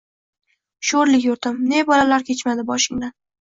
[0.91, 1.59] Shórlik yurtim!
[1.75, 3.15] Ne balolar kechmadi boshingdan!